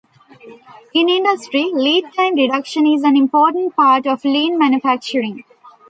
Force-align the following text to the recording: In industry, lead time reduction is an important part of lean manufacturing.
In 0.95 1.09
industry, 1.09 1.69
lead 1.75 2.05
time 2.17 2.33
reduction 2.33 2.87
is 2.87 3.03
an 3.03 3.15
important 3.15 3.75
part 3.75 4.07
of 4.07 4.25
lean 4.25 4.57
manufacturing. 4.57 5.43